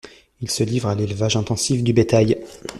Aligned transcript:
Il 0.39 0.49
se 0.49 0.63
livre 0.63 0.87
à 0.89 0.95
l’élevage 0.95 1.35
intensif 1.37 1.83
du 1.83 1.93
bétail. 1.93 2.41